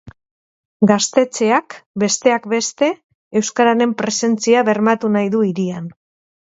Gaztetxeak 0.91 1.75
besteak 2.05 2.49
beste 2.55 2.91
euskararen 3.43 3.97
presentzia 4.03 4.69
bermatu 4.73 5.17
nahi 5.19 5.35
du 5.37 5.49
hirian. 5.53 5.97